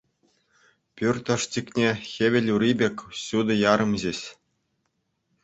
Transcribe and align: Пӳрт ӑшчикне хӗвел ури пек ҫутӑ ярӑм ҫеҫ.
Пӳрт 0.95 1.25
ӑшчикне 1.35 1.89
хӗвел 2.09 2.47
ури 2.55 2.71
пек 2.81 2.95
ҫутӑ 3.23 3.55
ярӑм 3.71 3.91
ҫеҫ. 4.03 4.21